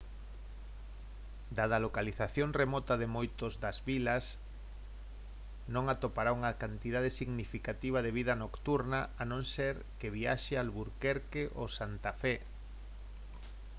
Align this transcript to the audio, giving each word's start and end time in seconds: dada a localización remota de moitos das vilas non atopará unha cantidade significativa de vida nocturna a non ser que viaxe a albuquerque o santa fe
dada 1.57 1.75
a 1.77 1.83
localización 1.87 2.49
remota 2.61 2.93
de 3.01 3.07
moitos 3.17 3.53
das 3.63 3.77
vilas 3.89 4.25
non 5.73 5.85
atopará 5.93 6.31
unha 6.39 6.57
cantidade 6.63 7.11
significativa 7.19 7.99
de 8.05 8.11
vida 8.19 8.35
nocturna 8.43 8.99
a 9.21 9.23
non 9.31 9.43
ser 9.55 9.75
que 9.99 10.13
viaxe 10.17 10.53
a 10.55 10.61
albuquerque 10.65 11.41
o 11.63 11.65
santa 11.77 12.11
fe 12.21 12.35